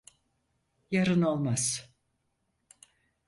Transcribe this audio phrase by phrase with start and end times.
[0.91, 1.89] Yarın olmaz.